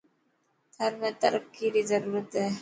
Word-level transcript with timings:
ٿر 0.75 0.91
۾ 1.01 1.09
ترقي 1.21 1.67
ري 1.75 1.83
ضرورت 1.89 2.29
هي. 2.41 2.47